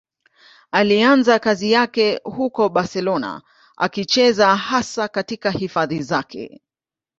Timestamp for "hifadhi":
5.51-6.01